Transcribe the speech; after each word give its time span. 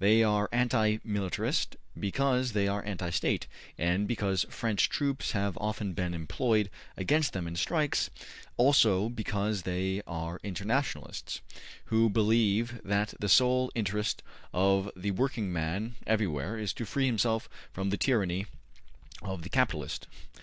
They 0.00 0.22
are 0.22 0.50
anti 0.52 0.98
militarist 1.02 1.74
because 1.98 2.52
they 2.52 2.68
are 2.68 2.84
anti 2.84 3.08
State, 3.08 3.46
and 3.78 4.06
because 4.06 4.44
French 4.50 4.90
troops 4.90 5.30
have 5.32 5.56
often 5.56 5.94
been 5.94 6.12
employed 6.12 6.68
against 6.98 7.32
them 7.32 7.46
in 7.48 7.56
strikes; 7.56 8.10
also 8.58 9.08
because 9.08 9.62
they 9.62 10.02
are 10.06 10.40
internationalists, 10.42 11.40
who 11.86 12.10
believe 12.10 12.82
that 12.84 13.14
the 13.18 13.30
sole 13.30 13.72
interest 13.74 14.22
of 14.52 14.90
the 14.94 15.12
working 15.12 15.50
man 15.50 15.94
everywhere 16.06 16.58
is 16.58 16.74
to 16.74 16.84
free 16.84 17.06
himself 17.06 17.48
from 17.72 17.88
the 17.88 17.96
tyranny 17.96 18.44
of 19.22 19.40
the 19.42 19.48
capitalist. 19.48 20.06